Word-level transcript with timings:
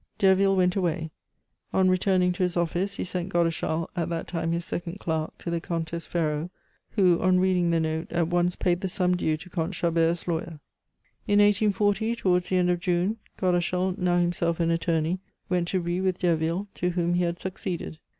Derville 0.17 0.55
went 0.55 0.75
away. 0.75 1.11
On 1.73 1.87
returning 1.87 2.33
to 2.33 2.41
his 2.41 2.57
office, 2.57 2.95
he 2.95 3.03
sent 3.03 3.29
Godeschal, 3.29 3.87
at 3.95 4.09
that 4.09 4.25
time 4.27 4.51
his 4.51 4.65
second 4.65 4.97
clerk, 4.99 5.37
to 5.37 5.51
the 5.51 5.61
Comtesse 5.61 6.07
Ferraud, 6.07 6.49
who, 6.93 7.21
on 7.21 7.39
reading 7.39 7.69
the 7.69 7.79
note, 7.79 8.11
at 8.11 8.27
once 8.27 8.55
paid 8.55 8.81
the 8.81 8.87
sum 8.87 9.15
due 9.15 9.37
to 9.37 9.47
Comte 9.47 9.75
Chabert's 9.75 10.27
lawyer. 10.27 10.59
In 11.27 11.37
1840, 11.37 12.15
towards 12.15 12.49
the 12.49 12.57
end 12.57 12.71
of 12.71 12.79
June, 12.79 13.17
Godeschal, 13.37 13.95
now 13.99 14.17
himself 14.17 14.59
an 14.59 14.71
attorney, 14.71 15.19
went 15.49 15.67
to 15.67 15.79
Ris 15.79 16.01
with 16.01 16.17
Derville, 16.17 16.67
to 16.73 16.89
whom 16.89 17.13
he 17.13 17.21
had 17.23 17.37
succeeded. 17.39 17.99